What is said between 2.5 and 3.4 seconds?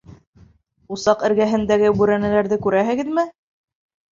күрәһегеҙме?